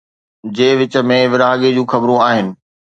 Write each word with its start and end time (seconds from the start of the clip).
جي 0.59 0.69
وچ 0.79 0.93
۾ 1.11 1.19
ورهاڱي 1.31 1.69
جون 1.77 1.87
خبرون 1.93 2.21
آهن 2.29 2.55